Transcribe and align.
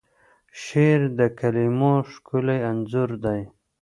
شعر 0.61 1.01
د 1.19 1.21
کلیمو 1.39 1.93
ښکلی 2.11 2.57
انځور 2.69 3.09
دی. 3.23 3.41